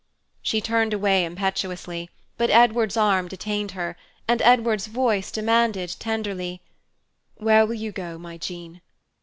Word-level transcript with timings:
She 0.41 0.61
turned 0.61 0.95
away 0.95 1.23
impetuously, 1.25 2.09
but 2.35 2.49
Edward's 2.49 2.97
arm 2.97 3.27
detained 3.27 3.73
her, 3.73 3.95
and 4.27 4.41
Edward's 4.41 4.87
voice 4.87 5.29
demanded, 5.29 5.95
tenderly, 5.99 6.59
"Where 7.35 7.67
will 7.67 7.75
you 7.75 7.91
go, 7.91 8.17
my 8.17 8.39
Jean?" 8.39 8.81